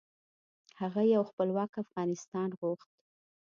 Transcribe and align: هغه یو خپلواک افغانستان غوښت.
هغه 0.79 1.01
یو 1.15 1.23
خپلواک 1.29 1.71
افغانستان 1.83 2.49
غوښت. 2.59 2.89